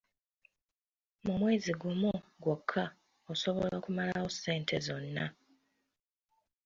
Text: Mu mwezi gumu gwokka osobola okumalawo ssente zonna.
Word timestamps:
Mu 1.25 1.33
mwezi 1.39 1.71
gumu 1.81 2.13
gwokka 2.41 2.83
osobola 3.31 3.73
okumalawo 3.79 4.27
ssente 4.33 4.75
zonna. 4.85 5.25